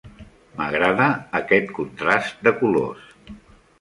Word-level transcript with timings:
M'agrada 0.61 1.09
aquest 1.41 1.69
contrast 1.81 2.43
de 2.49 2.55
colors. 2.63 3.05